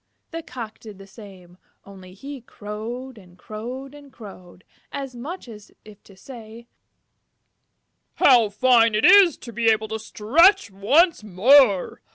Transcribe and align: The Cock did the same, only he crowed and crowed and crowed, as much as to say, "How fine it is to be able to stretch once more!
The 0.31 0.41
Cock 0.41 0.79
did 0.79 0.97
the 0.97 1.05
same, 1.05 1.59
only 1.85 2.15
he 2.15 2.41
crowed 2.41 3.19
and 3.19 3.37
crowed 3.37 3.93
and 3.93 4.11
crowed, 4.11 4.63
as 4.91 5.15
much 5.15 5.47
as 5.47 5.71
to 6.03 6.15
say, 6.17 6.65
"How 8.15 8.49
fine 8.49 8.95
it 8.95 9.05
is 9.05 9.37
to 9.37 9.53
be 9.53 9.67
able 9.67 9.89
to 9.89 9.99
stretch 9.99 10.71
once 10.71 11.23
more! 11.23 12.01